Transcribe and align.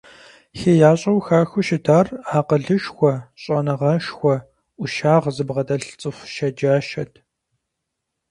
ХеящӀэу 0.59 1.19
хахыу 1.25 1.65
щытар 1.67 2.07
акъылышхуэ, 2.37 3.13
щӀэныгъэшхуэ. 3.41 4.35
Ӏущагъ 4.77 5.25
зыбгъэдэлъ 5.35 5.91
цӀыху 5.99 6.27
щэджащэт. 6.33 7.13